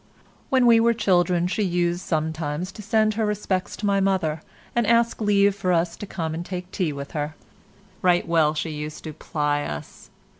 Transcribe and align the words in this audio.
When 0.49 0.65
we 0.65 0.79
were 0.79 0.95
children 0.95 1.45
she 1.45 1.61
used 1.61 2.01
sometimes 2.01 2.71
to 2.71 2.81
send 2.81 3.13
her 3.13 3.25
respects 3.27 3.75
to 3.77 3.85
my 3.85 3.99
mother, 3.99 4.41
and 4.75 4.87
ask 4.87 5.21
leave 5.21 5.53
for 5.53 5.71
us 5.71 5.95
to 5.97 6.07
come 6.07 6.33
and 6.33 6.43
take 6.43 6.71
tea 6.71 6.91
with 6.91 7.11
her. 7.11 7.35
Right 8.01 8.27
well 8.27 8.55
she 8.55 8.71
used 8.71 9.03
to 9.03 9.13
ply 9.13 9.61
us. 9.61 10.09